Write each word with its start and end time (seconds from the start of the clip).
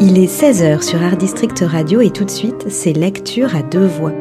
Il 0.00 0.16
est 0.16 0.26
16h 0.26 0.82
sur 0.82 1.02
Art 1.02 1.16
District 1.16 1.64
Radio 1.66 2.00
et 2.00 2.10
tout 2.10 2.24
de 2.24 2.30
suite, 2.30 2.66
c'est 2.68 2.92
Lecture 2.92 3.56
à 3.56 3.62
deux 3.62 3.86
voix. 3.86 4.12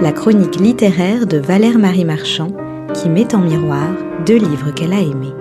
La 0.00 0.10
chronique 0.10 0.56
littéraire 0.56 1.26
de 1.26 1.36
Valère 1.36 1.78
Marie 1.78 2.06
Marchand 2.06 2.48
qui 2.94 3.10
met 3.10 3.34
en 3.34 3.40
miroir 3.40 3.88
deux 4.24 4.38
livres 4.38 4.70
qu'elle 4.70 4.94
a 4.94 5.00
aimés. 5.00 5.34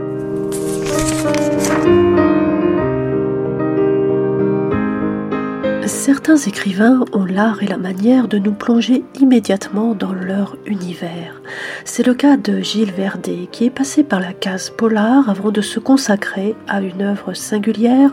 Certains 5.87 6.35
écrivains 6.35 7.05
ont 7.13 7.23
l'art 7.23 7.63
et 7.63 7.67
la 7.67 7.77
manière 7.77 8.27
de 8.27 8.39
nous 8.39 8.51
plonger 8.51 9.05
immédiatement 9.21 9.95
dans 9.95 10.11
leur 10.11 10.57
univers. 10.65 11.41
C'est 11.85 12.05
le 12.05 12.13
cas 12.13 12.35
de 12.35 12.59
Gilles 12.59 12.91
Verdet, 12.91 13.47
qui 13.53 13.65
est 13.65 13.69
passé 13.69 14.03
par 14.03 14.19
la 14.19 14.33
case 14.33 14.69
polar 14.69 15.29
avant 15.29 15.51
de 15.51 15.61
se 15.61 15.79
consacrer 15.79 16.55
à 16.67 16.81
une 16.81 17.01
œuvre 17.01 17.33
singulière 17.33 18.11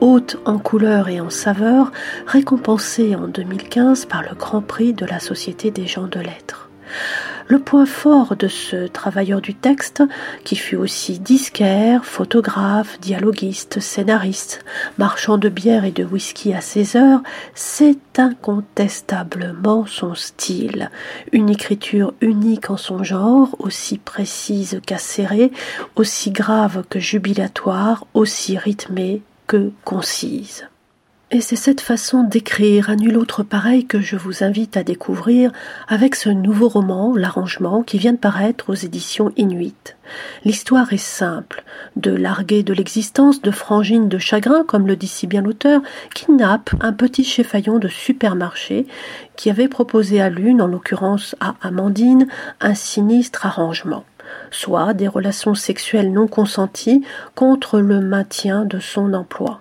haute 0.00 0.36
en 0.44 0.58
couleur 0.58 1.08
et 1.08 1.20
en 1.20 1.30
saveur, 1.30 1.92
récompensée 2.26 3.14
en 3.14 3.28
2015 3.28 4.06
par 4.06 4.22
le 4.22 4.34
Grand 4.34 4.62
Prix 4.62 4.92
de 4.92 5.06
la 5.06 5.20
Société 5.20 5.70
des 5.70 5.86
gens 5.86 6.06
de 6.06 6.20
lettres. 6.20 6.68
Le 7.48 7.58
point 7.58 7.86
fort 7.86 8.36
de 8.36 8.46
ce 8.46 8.86
travailleur 8.88 9.40
du 9.40 9.54
texte, 9.54 10.02
qui 10.44 10.54
fut 10.54 10.76
aussi 10.76 11.18
disquaire, 11.18 12.04
photographe, 12.04 13.00
dialoguiste, 13.00 13.80
scénariste, 13.80 14.64
marchand 14.98 15.38
de 15.38 15.48
bière 15.48 15.86
et 15.86 15.90
de 15.90 16.04
whisky 16.04 16.52
à 16.52 16.60
ses 16.60 16.96
heures, 16.96 17.22
c'est 17.54 18.18
incontestablement 18.18 19.86
son 19.86 20.14
style. 20.14 20.90
Une 21.32 21.48
écriture 21.48 22.12
unique 22.20 22.68
en 22.68 22.76
son 22.76 23.02
genre, 23.02 23.56
aussi 23.58 23.96
précise 23.96 24.80
qu'acérée, 24.84 25.50
aussi 25.96 26.30
grave 26.30 26.84
que 26.90 27.00
jubilatoire, 27.00 28.06
aussi 28.12 28.58
rythmée 28.58 29.22
concise. 29.84 30.66
Et 31.30 31.42
c'est 31.42 31.56
cette 31.56 31.82
façon 31.82 32.22
d'écrire 32.22 32.88
à 32.88 32.96
nul 32.96 33.18
autre 33.18 33.42
pareil 33.42 33.84
que 33.84 34.00
je 34.00 34.16
vous 34.16 34.42
invite 34.44 34.78
à 34.78 34.82
découvrir 34.82 35.52
avec 35.86 36.14
ce 36.14 36.30
nouveau 36.30 36.68
roman, 36.68 37.14
L'arrangement, 37.14 37.82
qui 37.82 37.98
vient 37.98 38.14
de 38.14 38.18
paraître 38.18 38.70
aux 38.70 38.74
éditions 38.74 39.30
Inuit. 39.36 39.96
L'histoire 40.46 40.90
est 40.94 40.96
simple. 40.96 41.64
De 41.96 42.12
larguer 42.12 42.62
de 42.62 42.72
l'existence 42.72 43.42
de 43.42 43.50
frangines 43.50 44.08
de 44.08 44.16
chagrin, 44.16 44.64
comme 44.64 44.86
le 44.86 44.96
dit 44.96 45.06
si 45.06 45.26
bien 45.26 45.42
l'auteur, 45.42 45.82
kidnappe 46.14 46.70
un 46.80 46.94
petit 46.94 47.24
chefaillon 47.24 47.78
de 47.78 47.88
supermarché 47.88 48.86
qui 49.36 49.50
avait 49.50 49.68
proposé 49.68 50.22
à 50.22 50.30
l'une, 50.30 50.62
en 50.62 50.66
l'occurrence 50.66 51.36
à 51.40 51.56
Amandine, 51.60 52.26
un 52.62 52.74
sinistre 52.74 53.44
arrangement 53.44 54.04
soit 54.50 54.94
des 54.94 55.08
relations 55.08 55.54
sexuelles 55.54 56.12
non 56.12 56.26
consenties 56.26 57.04
contre 57.34 57.80
le 57.80 58.00
maintien 58.00 58.64
de 58.64 58.78
son 58.78 59.14
emploi. 59.14 59.60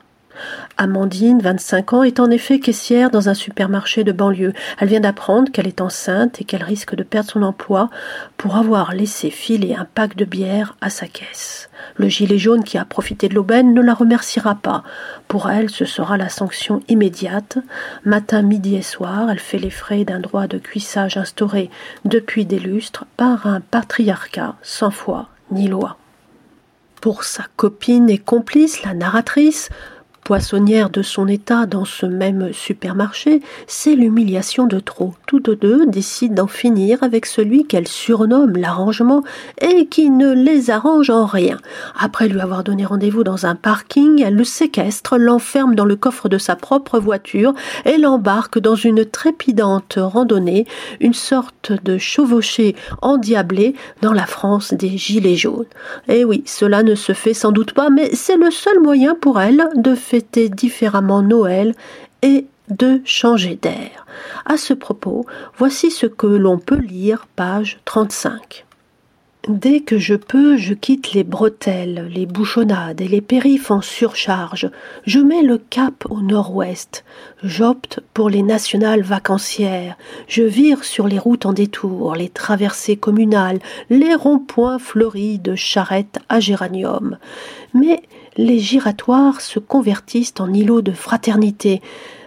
Amandine, 0.77 1.39
25 1.41 1.93
ans, 1.93 2.03
est 2.03 2.19
en 2.19 2.29
effet 2.29 2.59
caissière 2.59 3.09
dans 3.09 3.29
un 3.29 3.33
supermarché 3.33 4.03
de 4.03 4.11
banlieue. 4.11 4.53
Elle 4.79 4.89
vient 4.89 4.99
d'apprendre 4.99 5.51
qu'elle 5.51 5.67
est 5.67 5.81
enceinte 5.81 6.41
et 6.41 6.43
qu'elle 6.43 6.63
risque 6.63 6.95
de 6.95 7.03
perdre 7.03 7.29
son 7.29 7.43
emploi 7.43 7.89
pour 8.37 8.55
avoir 8.55 8.93
laissé 8.93 9.29
filer 9.29 9.75
un 9.75 9.85
pack 9.85 10.15
de 10.15 10.25
bière 10.25 10.75
à 10.81 10.89
sa 10.89 11.07
caisse. 11.07 11.69
Le 11.95 12.09
gilet 12.09 12.37
jaune 12.37 12.63
qui 12.63 12.77
a 12.77 12.85
profité 12.85 13.29
de 13.29 13.35
l'aubaine 13.35 13.73
ne 13.73 13.81
la 13.81 13.93
remerciera 13.93 14.55
pas. 14.55 14.83
Pour 15.27 15.49
elle, 15.49 15.69
ce 15.69 15.85
sera 15.85 16.17
la 16.17 16.29
sanction 16.29 16.81
immédiate. 16.87 17.57
Matin, 18.05 18.41
midi 18.41 18.75
et 18.75 18.81
soir, 18.81 19.29
elle 19.29 19.39
fait 19.39 19.57
les 19.59 19.69
frais 19.69 20.03
d'un 20.03 20.19
droit 20.19 20.47
de 20.47 20.57
cuissage 20.57 21.17
instauré 21.17 21.69
depuis 22.05 22.45
des 22.45 22.59
lustres 22.59 23.05
par 23.17 23.47
un 23.47 23.61
patriarcat 23.61 24.55
sans 24.61 24.91
foi 24.91 25.29
ni 25.51 25.67
loi. 25.67 25.97
Pour 27.01 27.23
sa 27.23 27.43
copine 27.55 28.09
et 28.09 28.17
complice, 28.17 28.83
la 28.83 28.93
narratrice, 28.93 29.69
poissonnière 30.27 30.89
de 30.89 31.03
son 31.03 31.25
état 31.29 31.65
dans 31.65 31.85
ce 31.85 32.05
même 32.05 32.51
supermarché, 32.51 33.39
c'est 33.65 33.95
l'humiliation 33.95 34.67
de 34.67 34.81
trop. 34.81 35.13
Toutes 35.25 35.49
deux 35.51 35.85
décident 35.85 36.35
d'en 36.35 36.47
finir 36.47 37.01
avec 37.01 37.25
celui 37.25 37.63
qu'elle 37.63 37.87
surnomme 37.87 38.57
l'arrangement 38.57 39.23
et 39.61 39.85
qui 39.85 40.09
ne 40.09 40.33
les 40.33 40.69
arrange 40.69 41.09
en 41.09 41.25
rien. 41.25 41.55
Après 41.97 42.27
lui 42.27 42.41
avoir 42.41 42.65
donné 42.65 42.83
rendez-vous 42.83 43.23
dans 43.23 43.45
un 43.45 43.55
parking, 43.55 44.21
elle 44.21 44.35
le 44.35 44.43
séquestre, 44.43 45.17
l'enferme 45.17 45.75
dans 45.75 45.85
le 45.85 45.95
coffre 45.95 46.27
de 46.27 46.37
sa 46.37 46.57
propre 46.57 46.99
voiture 46.99 47.53
et 47.85 47.97
l'embarque 47.97 48.59
dans 48.59 48.75
une 48.75 49.05
trépidante 49.05 49.97
randonnée, 49.97 50.65
une 50.99 51.13
sorte 51.13 51.71
de 51.85 51.97
chevauchée 51.97 52.75
endiablée 53.01 53.75
dans 54.01 54.11
la 54.11 54.25
France 54.25 54.73
des 54.73 54.97
Gilets 54.97 55.37
jaunes. 55.37 55.67
Eh 56.09 56.25
oui, 56.25 56.43
cela 56.45 56.83
ne 56.83 56.95
se 56.95 57.13
fait 57.13 57.33
sans 57.33 57.53
doute 57.53 57.71
pas, 57.71 57.89
mais 57.89 58.09
c'est 58.13 58.35
le 58.35 58.51
seul 58.51 58.81
moyen 58.81 59.15
pour 59.15 59.39
elle 59.39 59.69
de 59.77 59.95
faire 59.95 60.16
différemment 60.21 61.21
Noël 61.21 61.73
et 62.21 62.45
de 62.69 63.01
changer 63.05 63.55
d'air. 63.55 64.05
À 64.45 64.57
ce 64.57 64.73
propos, 64.73 65.25
voici 65.57 65.91
ce 65.91 66.05
que 66.05 66.27
l'on 66.27 66.57
peut 66.57 66.79
lire, 66.79 67.27
page 67.35 67.79
35. 67.85 68.66
Dès 69.47 69.79
que 69.79 69.97
je 69.97 70.15
peux, 70.15 70.57
je 70.57 70.73
quitte 70.73 71.13
les 71.13 71.23
bretelles, 71.23 72.09
les 72.13 72.25
bouchonnades 72.25 72.99
et 72.99 73.07
les 73.07 73.21
périphes 73.21 73.71
en 73.71 73.79
surcharge. 73.79 74.69
Je 75.05 75.19
mets 75.19 75.41
le 75.41 75.57
cap 75.57 76.05
au 76.09 76.19
nord-ouest. 76.19 77.05
J'opte 77.43 78.01
pour 78.13 78.29
les 78.29 78.41
nationales 78.41 79.03
vacancières. 79.03 79.95
Je 80.27 80.43
vire 80.43 80.83
sur 80.83 81.07
les 81.07 81.17
routes 81.17 81.45
en 81.45 81.53
détour, 81.53 82.13
les 82.15 82.27
traversées 82.27 82.97
communales, 82.97 83.59
les 83.89 84.15
ronds-points 84.15 84.79
fleuris 84.79 85.39
de 85.39 85.55
charrettes 85.55 86.19
à 86.27 86.41
géranium. 86.41 87.17
Mais 87.73 88.01
les 88.35 88.59
giratoires 88.59 89.39
se 89.39 89.59
convertissent 89.59 90.33
en 90.39 90.53
îlots 90.53 90.81
de 90.81 90.91
fraternité, 90.91 91.81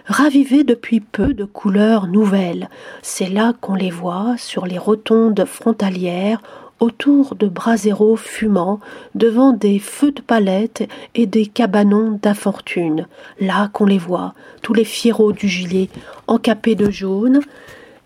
ravivés 0.07 0.63
depuis 0.63 0.99
peu 0.99 1.35
de 1.35 1.45
couleurs 1.45 2.07
nouvelles. 2.07 2.67
C'est 3.03 3.29
là 3.29 3.53
qu'on 3.61 3.75
les 3.75 3.91
voit 3.91 4.35
sur 4.37 4.65
les 4.65 4.79
rotondes 4.79 5.45
frontalières, 5.45 6.41
autour 6.81 7.35
de 7.35 7.47
braséros 7.47 8.17
fumants, 8.17 8.81
devant 9.15 9.53
des 9.53 9.79
feux 9.79 10.11
de 10.11 10.21
palette 10.21 10.83
et 11.15 11.27
des 11.27 11.45
cabanons 11.45 12.19
d'infortune. 12.21 13.07
Là 13.39 13.69
qu'on 13.71 13.85
les 13.85 13.97
voit, 13.97 14.33
tous 14.61 14.73
les 14.73 14.83
fierrots 14.83 15.31
du 15.31 15.47
gilet, 15.47 15.87
encapés 16.27 16.75
de 16.75 16.91
jaune 16.91 17.39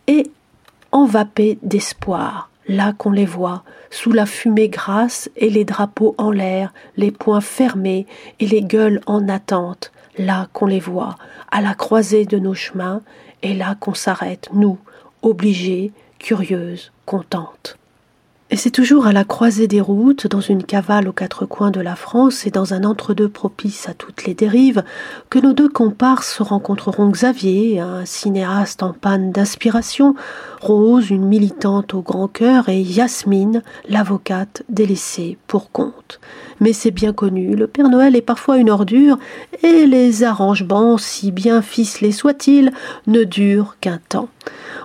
et 0.05 0.29
envapés 0.91 1.57
d'espoir 1.63 2.49
là 2.67 2.93
qu'on 2.97 3.11
les 3.11 3.25
voit, 3.25 3.63
sous 3.89 4.11
la 4.11 4.25
fumée 4.25 4.69
grasse 4.69 5.29
et 5.35 5.49
les 5.49 5.65
drapeaux 5.65 6.15
en 6.17 6.31
l'air, 6.31 6.73
les 6.97 7.11
poings 7.11 7.41
fermés 7.41 8.07
et 8.39 8.47
les 8.47 8.61
gueules 8.61 9.01
en 9.05 9.29
attente, 9.29 9.91
là 10.17 10.47
qu'on 10.53 10.65
les 10.65 10.79
voit, 10.79 11.15
à 11.51 11.61
la 11.61 11.73
croisée 11.73 12.25
de 12.25 12.39
nos 12.39 12.53
chemins, 12.53 13.01
et 13.43 13.53
là 13.53 13.75
qu'on 13.79 13.93
s'arrête, 13.93 14.49
nous, 14.53 14.79
obligés, 15.21 15.91
curieuses, 16.19 16.91
contentes. 17.05 17.77
Et 18.51 18.57
c'est 18.57 18.69
toujours 18.69 19.07
à 19.07 19.11
la 19.11 19.23
croisée 19.23 19.67
des 19.67 19.81
routes, 19.81 20.27
dans 20.27 20.39
une 20.39 20.63
cavale 20.63 21.07
aux 21.07 21.13
quatre 21.13 21.47
coins 21.47 21.71
de 21.71 21.81
la 21.81 21.95
France 21.95 22.45
et 22.45 22.51
dans 22.51 22.75
un 22.75 22.83
entre-deux 22.83 23.27
propice 23.27 23.89
à 23.89 23.95
toutes 23.95 24.25
les 24.25 24.35
dérives, 24.35 24.83
que 25.31 25.39
nos 25.39 25.53
deux 25.53 25.67
comparses 25.67 26.41
rencontreront 26.41 27.09
Xavier, 27.09 27.79
un 27.79 28.05
cinéaste 28.05 28.83
en 28.83 28.93
panne 28.93 29.31
d'inspiration, 29.31 30.13
Rose, 30.61 31.09
une 31.09 31.25
militante 31.25 31.95
au 31.95 32.01
grand 32.01 32.27
cœur, 32.27 32.69
et 32.69 32.79
Yasmine, 32.81 33.63
l'avocate 33.89 34.61
délaissée 34.69 35.39
pour 35.47 35.71
compte. 35.71 36.19
Mais 36.59 36.71
c'est 36.71 36.91
bien 36.91 37.13
connu, 37.13 37.55
le 37.55 37.65
Père 37.65 37.89
Noël 37.89 38.15
est 38.15 38.21
parfois 38.21 38.57
une 38.57 38.69
ordure, 38.69 39.17
et 39.63 39.87
les 39.87 40.23
arrangements, 40.23 40.99
si 40.99 41.31
bien 41.31 41.63
ficelés 41.63 42.11
soient-ils, 42.11 42.71
ne 43.07 43.23
durent 43.23 43.77
qu'un 43.81 43.99
temps. 44.07 44.29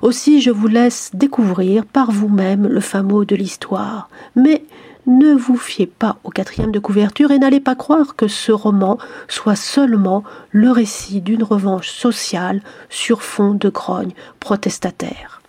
Aussi 0.03 0.41
je 0.41 0.51
vous 0.51 0.69
laisse 0.69 1.11
découvrir 1.15 1.85
par 1.85 2.11
vous-même 2.11 2.67
le 2.67 3.03
mot 3.03 3.25
de 3.25 3.37
l'histoire. 3.37 4.09
Mais 4.35 4.65
ne 5.07 5.35
vous 5.35 5.57
fiez 5.57 5.87
pas 5.87 6.17
au 6.25 6.31
quatrième 6.31 6.73
de 6.73 6.79
couverture 6.79 7.31
et 7.31 7.39
n'allez 7.39 7.61
pas 7.61 7.75
croire 7.75 8.17
que 8.17 8.29
ce 8.29 8.53
roman 8.53 8.99
soit 9.29 9.57
seulement 9.57 10.25
le 10.51 10.71
récit 10.71 11.21
d'une 11.21 11.43
revanche 11.43 11.91
sociale 11.91 12.63
sur 12.89 13.23
fond 13.23 13.55
de 13.55 13.69
grogne 13.69 14.13
protestataire. 14.41 15.40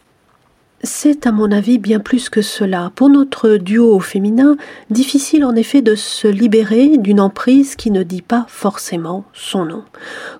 C'est 1.04 1.26
à 1.26 1.32
mon 1.32 1.52
avis 1.52 1.80
bien 1.80 2.00
plus 2.00 2.30
que 2.30 2.44
cela. 2.44 2.92
Pour 2.94 3.10
notre 3.10 3.58
duo 3.58 4.00
féminin, 4.00 4.56
difficile 4.92 5.44
en 5.46 5.56
effet 5.56 5.82
de 5.82 5.96
se 5.96 6.28
libérer 6.28 7.00
d'une 7.00 7.20
emprise 7.20 7.76
qui 7.76 7.90
ne 7.90 8.04
dit 8.04 8.22
pas 8.22 8.46
forcément 8.48 9.24
son 9.34 9.66
nom. 9.66 9.84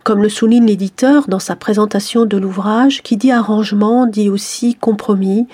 Comme 0.04 0.22
le 0.22 0.30
souligne 0.30 0.68
l'éditeur 0.68 1.28
dans 1.28 1.40
sa 1.40 1.56
présentation 1.56 2.26
de 2.26 2.38
l'ouvrage, 2.38 3.02
qui 3.02 3.18
dit 3.18 3.32
arrangement 3.32 4.06
dit 4.06 4.30
aussi 4.30 4.76
compromis, 4.76 5.48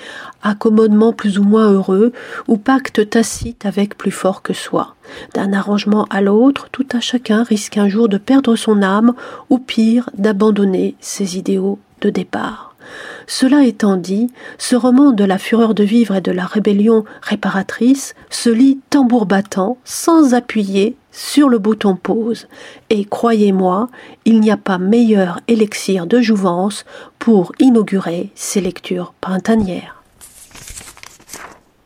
accommodement 0.44 1.14
plus 1.14 1.40
ou 1.40 1.44
moins 1.44 1.72
heureux, 1.72 2.12
ou 2.50 2.58
pacte 2.58 3.10
tacite 3.10 3.66
avec 3.66 3.98
plus 3.98 4.12
fort 4.12 4.42
que 4.42 4.52
soi. 4.52 4.96
D'un 5.34 5.54
arrangement 5.54 6.04
à 6.10 6.20
l'autre, 6.20 6.68
tout 6.74 6.88
à 6.92 7.00
chacun 7.00 7.44
risque 7.44 7.78
un 7.78 7.88
jour 7.88 8.10
de 8.10 8.18
perdre 8.18 8.58
son 8.58 8.82
âme, 8.82 9.14
ou 9.50 9.58
pire, 9.58 10.10
d'abandonner 10.18 10.96
ses 11.00 11.38
idéaux 11.38 11.80
de 12.02 12.10
départ. 12.10 12.68
Cela 13.28 13.64
étant 13.66 13.98
dit, 13.98 14.30
ce 14.58 14.76
roman 14.76 15.12
de 15.12 15.24
la 15.24 15.38
fureur 15.38 15.74
de 15.74 15.84
vivre 15.84 16.16
et 16.16 16.22
de 16.22 16.32
la 16.32 16.46
rébellion 16.46 17.04
réparatrice 17.22 18.16
se 18.30 18.50
lit 18.50 18.80
tambour 18.90 19.26
battant, 19.26 19.78
sans 19.84 20.34
appuyer 20.34 20.96
sur 21.12 21.50
le 21.50 21.58
bouton 21.58 21.96
pause. 21.96 22.48
Et 22.90 23.06
croyez-moi, 23.06 23.90
il 24.26 24.40
n'y 24.40 24.52
a 24.52 24.58
pas 24.58 24.78
meilleur 24.78 25.40
élixir 25.48 26.06
de 26.08 26.22
jouvence 26.22 26.86
pour 27.20 27.52
inaugurer 27.60 28.32
ces 28.36 28.62
lectures 28.62 29.14
printanières. 29.20 29.97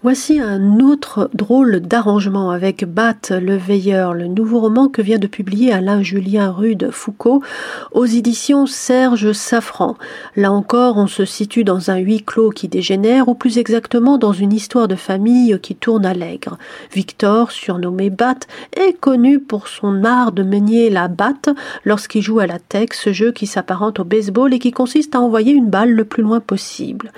Voici 0.03 0.39
un 0.39 0.79
autre 0.79 1.29
drôle 1.35 1.79
d'arrangement 1.79 2.49
avec 2.49 2.85
Bat 2.85 3.39
le 3.39 3.55
Veilleur, 3.55 4.15
le 4.15 4.25
nouveau 4.25 4.59
roman 4.59 4.87
que 4.87 5.03
vient 5.03 5.19
de 5.19 5.27
publier 5.27 5.71
Alain 5.71 6.01
Julien 6.01 6.49
Rude 6.49 6.89
Foucault 6.89 7.43
aux 7.91 8.07
éditions 8.07 8.65
Serge 8.65 9.31
Safran. 9.31 9.95
Là 10.35 10.51
encore, 10.51 10.97
on 10.97 11.05
se 11.05 11.23
situe 11.23 11.63
dans 11.63 11.91
un 11.91 11.97
huis 11.97 12.23
clos 12.23 12.49
qui 12.49 12.67
dégénère, 12.67 13.27
ou 13.27 13.35
plus 13.35 13.59
exactement 13.59 14.17
dans 14.17 14.33
une 14.33 14.53
histoire 14.53 14.87
de 14.87 14.95
famille 14.95 15.59
qui 15.61 15.75
tourne 15.75 16.07
à 16.07 16.15
l'aigre. 16.15 16.57
Victor, 16.91 17.51
surnommé 17.51 18.09
Bat, 18.09 18.39
est 18.75 18.99
connu 18.99 19.39
pour 19.39 19.67
son 19.67 20.03
art 20.03 20.31
de 20.31 20.41
manier 20.41 20.89
la 20.89 21.09
batte 21.09 21.49
lorsqu'il 21.85 22.23
joue 22.23 22.39
à 22.39 22.47
la 22.47 22.57
tech, 22.57 22.89
ce 22.93 23.13
jeu 23.13 23.31
qui 23.31 23.45
s'apparente 23.45 23.99
au 23.99 24.03
baseball 24.03 24.51
et 24.51 24.57
qui 24.57 24.71
consiste 24.71 25.13
à 25.13 25.21
envoyer 25.21 25.53
une 25.53 25.69
balle 25.69 25.91
le 25.91 26.05
plus 26.05 26.23
loin 26.23 26.39
possible. 26.39 27.11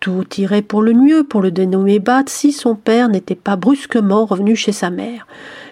Tout 0.00 0.24
irait 0.38 0.62
pour 0.62 0.82
le 0.82 0.92
mieux 0.92 1.24
pour 1.24 1.42
le 1.42 1.50
dénommé 1.50 1.98
Bat 1.98 2.24
si 2.26 2.52
son 2.52 2.76
père 2.76 3.08
n'était 3.08 3.34
pas 3.34 3.56
brusquement 3.56 4.26
revenu 4.26 4.54
chez 4.54 4.72
sa 4.72 4.90
mère. 4.90 5.26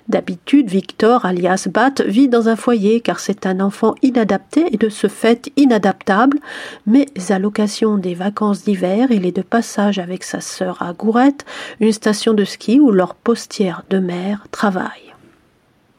D'habitude, 0.08 0.68
Victor, 0.68 1.24
alias 1.24 1.68
Bat, 1.72 2.02
vit 2.06 2.28
dans 2.28 2.48
un 2.48 2.56
foyer 2.56 3.00
car 3.00 3.18
c'est 3.18 3.46
un 3.46 3.60
enfant 3.60 3.94
inadapté 4.02 4.66
et 4.72 4.76
de 4.76 4.88
ce 4.88 5.08
fait 5.08 5.50
inadaptable, 5.56 6.38
mais 6.86 7.06
à 7.28 7.38
l'occasion 7.38 7.98
des 7.98 8.14
vacances 8.14 8.64
d'hiver, 8.64 9.08
il 9.10 9.26
est 9.26 9.36
de 9.36 9.42
passage 9.42 9.98
avec 9.98 10.22
sa 10.22 10.40
sœur 10.40 10.80
à 10.82 10.92
Gourette, 10.92 11.44
une 11.80 11.92
station 11.92 12.34
de 12.34 12.44
ski 12.44 12.78
où 12.78 12.90
leur 12.90 13.14
postière 13.14 13.82
de 13.90 13.98
mère 13.98 14.46
travaille. 14.50 15.15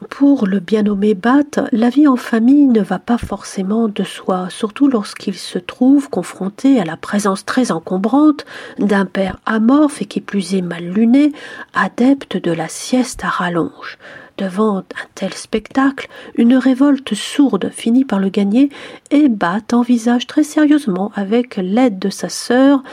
Pour 0.09 0.45
le 0.45 0.59
bien 0.59 0.83
nommé 0.83 1.15
Bat, 1.15 1.69
la 1.71 1.89
vie 1.89 2.07
en 2.07 2.17
famille 2.17 2.67
ne 2.67 2.81
va 2.81 2.99
pas 2.99 3.17
forcément 3.17 3.87
de 3.87 4.03
soi, 4.03 4.47
surtout 4.49 4.87
lorsqu'il 4.87 5.33
se 5.33 5.57
trouve 5.57 6.07
confronté 6.09 6.79
à 6.79 6.85
la 6.85 6.97
présence 6.97 7.45
très 7.45 7.71
encombrante 7.71 8.45
d'un 8.77 9.05
père 9.05 9.39
amorphe 9.47 10.03
et 10.03 10.05
qui 10.05 10.21
plus 10.21 10.53
est 10.53 10.61
mal 10.61 10.83
luné, 10.83 11.31
adepte 11.73 12.37
de 12.37 12.51
la 12.51 12.67
sieste 12.67 13.23
à 13.23 13.29
rallonge. 13.29 13.97
Devant 14.37 14.77
un 14.77 14.83
tel 15.15 15.33
spectacle, 15.33 16.07
une 16.35 16.57
révolte 16.57 17.15
sourde 17.15 17.71
finit 17.71 18.05
par 18.05 18.19
le 18.19 18.29
gagner 18.29 18.69
et 19.09 19.29
Bat 19.29 19.73
envisage 19.73 20.27
très 20.27 20.43
sérieusement, 20.43 21.11
avec 21.15 21.55
l'aide 21.57 21.97
de 21.97 22.09
sa 22.09 22.29
sœur, 22.29 22.83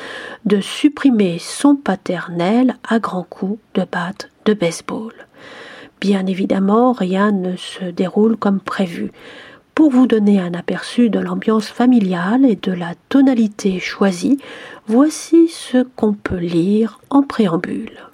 de 0.47 0.63
supprimer 0.63 1.39
son 1.39 1.77
paternel 1.77 2.77
à 2.89 2.99
grands 2.99 3.27
coups 3.29 3.59
de 3.75 3.83
batte 3.85 4.31
de 4.47 4.55
baseball. 4.55 5.13
Bien 6.05 6.27
évidemment, 6.27 6.93
rien 6.93 7.33
ne 7.33 7.57
se 7.57 7.87
déroule 7.87 8.37
comme 8.37 8.61
prévu. 8.61 9.11
Pour 9.75 9.91
vous 9.91 10.07
donner 10.07 10.39
un 10.39 10.53
aperçu 10.53 11.09
de 11.09 11.19
l'ambiance 11.19 11.69
familiale 11.69 12.45
et 12.45 12.57
de 12.57 12.73
la 12.73 12.93
tonalité 13.09 13.81
choisie, 13.81 14.37
voici 14.87 15.49
ce 15.49 15.83
qu'on 15.97 16.13
peut 16.13 16.37
lire 16.37 17.01
en 17.09 17.23
préambule. 17.23 18.11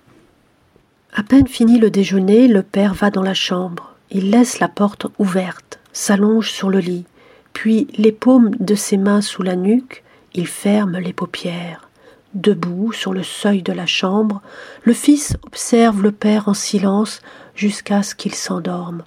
À 1.12 1.24
peine 1.24 1.48
fini 1.48 1.80
le 1.80 1.90
déjeuner, 1.90 2.46
le 2.46 2.62
père 2.62 2.94
va 2.94 3.10
dans 3.10 3.24
la 3.24 3.34
chambre. 3.34 3.96
Il 4.12 4.30
laisse 4.30 4.60
la 4.60 4.68
porte 4.68 5.08
ouverte, 5.18 5.80
s'allonge 5.92 6.52
sur 6.52 6.70
le 6.70 6.78
lit, 6.78 7.06
puis 7.54 7.88
les 7.96 8.12
paumes 8.12 8.52
de 8.60 8.76
ses 8.76 8.98
mains 8.98 9.20
sous 9.20 9.42
la 9.42 9.56
nuque, 9.56 10.04
il 10.34 10.46
ferme 10.46 10.96
les 11.00 11.12
paupières. 11.12 11.89
Debout 12.34 12.92
sur 12.92 13.12
le 13.12 13.24
seuil 13.24 13.62
de 13.62 13.72
la 13.72 13.86
chambre, 13.86 14.40
le 14.84 14.92
fils 14.92 15.36
observe 15.44 16.00
le 16.00 16.12
père 16.12 16.48
en 16.48 16.54
silence 16.54 17.22
jusqu'à 17.56 18.04
ce 18.04 18.14
qu'il 18.14 18.36
s'endorme. 18.36 19.02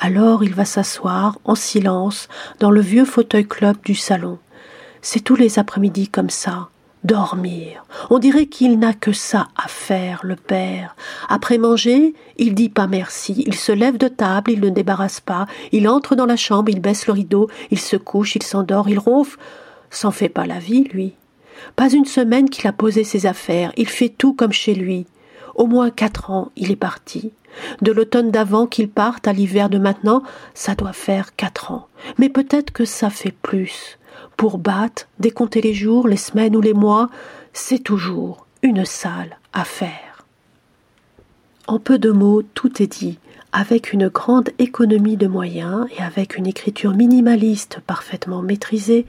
Alors 0.00 0.42
il 0.42 0.54
va 0.54 0.64
s'asseoir 0.64 1.38
en 1.44 1.54
silence 1.54 2.28
dans 2.58 2.72
le 2.72 2.80
vieux 2.80 3.04
fauteuil 3.04 3.46
club 3.46 3.76
du 3.84 3.94
salon. 3.94 4.38
C'est 5.02 5.20
tous 5.20 5.36
les 5.36 5.60
après-midi 5.60 6.08
comme 6.08 6.30
ça. 6.30 6.68
Dormir. 7.04 7.84
On 8.10 8.18
dirait 8.18 8.46
qu'il 8.46 8.78
n'a 8.78 8.92
que 8.92 9.12
ça 9.12 9.48
à 9.56 9.68
faire, 9.68 10.20
le 10.24 10.34
père. 10.34 10.96
Après 11.28 11.58
manger, 11.58 12.14
il 12.38 12.54
dit 12.54 12.70
pas 12.70 12.86
merci. 12.88 13.44
Il 13.46 13.54
se 13.54 13.72
lève 13.72 13.98
de 13.98 14.08
table, 14.08 14.50
il 14.50 14.60
ne 14.60 14.70
débarrasse 14.70 15.20
pas. 15.20 15.46
Il 15.70 15.86
entre 15.86 16.16
dans 16.16 16.26
la 16.26 16.36
chambre, 16.36 16.70
il 16.70 16.80
baisse 16.80 17.06
le 17.06 17.12
rideau, 17.12 17.48
il 17.70 17.78
se 17.78 17.96
couche, 17.96 18.34
il 18.34 18.42
s'endort, 18.42 18.88
il 18.88 18.98
ronfle. 18.98 19.38
S'en 19.90 20.10
fait 20.10 20.30
pas 20.30 20.46
la 20.46 20.58
vie, 20.58 20.84
lui. 20.84 21.14
Pas 21.76 21.90
une 21.90 22.04
semaine 22.04 22.50
qu'il 22.50 22.66
a 22.66 22.72
posé 22.72 23.04
ses 23.04 23.26
affaires, 23.26 23.72
il 23.76 23.88
fait 23.88 24.08
tout 24.08 24.34
comme 24.34 24.52
chez 24.52 24.74
lui. 24.74 25.06
Au 25.54 25.66
moins 25.66 25.90
quatre 25.90 26.30
ans, 26.30 26.50
il 26.56 26.70
est 26.70 26.76
parti. 26.76 27.32
De 27.82 27.92
l'automne 27.92 28.30
d'avant 28.30 28.66
qu'il 28.66 28.88
parte 28.88 29.28
à 29.28 29.32
l'hiver 29.32 29.70
de 29.70 29.78
maintenant, 29.78 30.22
ça 30.54 30.74
doit 30.74 30.92
faire 30.92 31.36
quatre 31.36 31.70
ans. 31.70 31.86
Mais 32.18 32.28
peut-être 32.28 32.72
que 32.72 32.84
ça 32.84 33.10
fait 33.10 33.34
plus. 33.42 33.98
Pour 34.36 34.58
battre, 34.58 35.06
décompter 35.20 35.60
les 35.60 35.74
jours, 35.74 36.08
les 36.08 36.16
semaines 36.16 36.56
ou 36.56 36.60
les 36.60 36.74
mois, 36.74 37.08
c'est 37.52 37.78
toujours 37.78 38.46
une 38.62 38.84
sale 38.84 39.38
affaire. 39.52 40.26
En 41.66 41.78
peu 41.78 41.98
de 41.98 42.10
mots, 42.10 42.42
tout 42.42 42.82
est 42.82 42.86
dit 42.88 43.18
avec 43.54 43.92
une 43.92 44.08
grande 44.08 44.50
économie 44.58 45.16
de 45.16 45.28
moyens 45.28 45.86
et 45.96 46.02
avec 46.02 46.36
une 46.36 46.48
écriture 46.48 46.90
minimaliste 46.90 47.78
parfaitement 47.86 48.42
maîtrisée, 48.42 49.06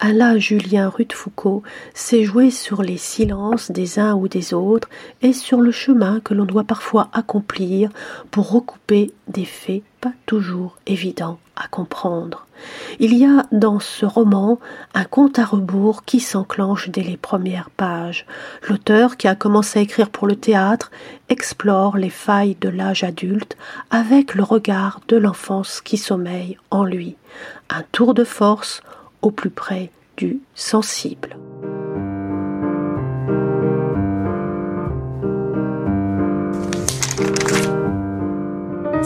Alain 0.00 0.36
Julien 0.36 0.92
Foucault 1.14 1.62
s'est 1.94 2.24
joué 2.24 2.50
sur 2.50 2.82
les 2.82 2.98
silences 2.98 3.70
des 3.70 3.98
uns 3.98 4.14
ou 4.14 4.28
des 4.28 4.52
autres 4.52 4.90
et 5.22 5.32
sur 5.32 5.62
le 5.62 5.70
chemin 5.70 6.20
que 6.20 6.34
l'on 6.34 6.44
doit 6.44 6.64
parfois 6.64 7.08
accomplir 7.14 7.88
pour 8.30 8.50
recouper 8.50 9.12
des 9.28 9.46
faits 9.46 9.82
pas 10.02 10.12
toujours 10.26 10.76
évidents. 10.86 11.38
à 11.55 11.55
Il 12.98 13.14
y 13.14 13.24
a 13.24 13.44
dans 13.52 13.80
ce 13.80 14.06
roman 14.06 14.58
un 14.94 15.04
compte 15.04 15.38
à 15.38 15.44
rebours 15.44 16.04
qui 16.04 16.20
s'enclenche 16.20 16.88
dès 16.88 17.02
les 17.02 17.16
premières 17.16 17.70
pages. 17.70 18.26
L'auteur, 18.68 19.16
qui 19.16 19.28
a 19.28 19.34
commencé 19.34 19.78
à 19.78 19.82
écrire 19.82 20.10
pour 20.10 20.26
le 20.26 20.36
théâtre, 20.36 20.90
explore 21.28 21.96
les 21.96 22.10
failles 22.10 22.56
de 22.60 22.68
l'âge 22.68 23.04
adulte 23.04 23.56
avec 23.90 24.34
le 24.34 24.42
regard 24.42 25.00
de 25.08 25.16
l'enfance 25.16 25.80
qui 25.80 25.98
sommeille 25.98 26.56
en 26.70 26.84
lui. 26.84 27.16
Un 27.68 27.82
tour 27.92 28.14
de 28.14 28.24
force 28.24 28.82
au 29.22 29.30
plus 29.30 29.50
près 29.50 29.90
du 30.16 30.40
sensible. 30.54 31.36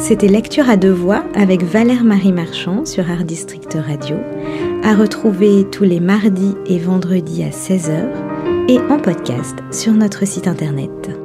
C'était 0.01 0.29
Lecture 0.29 0.71
à 0.71 0.77
deux 0.77 0.91
voix 0.91 1.23
avec 1.35 1.63
Valère-Marie 1.63 2.33
Marchand 2.33 2.87
sur 2.87 3.09
Art 3.11 3.25
District 3.25 3.75
Radio, 3.75 4.17
à 4.83 4.97
retrouver 4.97 5.67
tous 5.71 5.85
les 5.85 6.01
mardis 6.01 6.57
et 6.67 6.79
vendredis 6.79 7.45
à 7.45 7.51
16h 7.51 8.09
et 8.69 8.79
en 8.91 8.99
podcast 8.99 9.57
sur 9.71 9.93
notre 9.93 10.27
site 10.27 10.49
internet. 10.49 11.20